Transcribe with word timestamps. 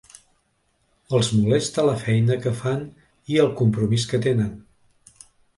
Els 1.17 1.27
molesta 1.41 1.85
la 1.89 1.93
feina 2.05 2.39
que 2.47 2.55
fan 2.63 2.83
i 3.35 3.39
el 3.47 3.55
compromís 3.63 4.11
que 4.15 4.25
tenen. 4.29 4.53